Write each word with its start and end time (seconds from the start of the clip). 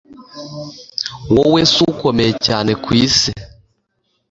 wowe 1.35 1.61
sis 1.71 1.75
ukomeye 1.91 2.31
cyane 2.45 2.71
kwisi 2.83 3.31